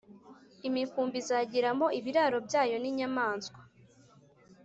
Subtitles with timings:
[0.67, 3.59] Imikumbi izagiramo ibiraro byayo n inyamaswa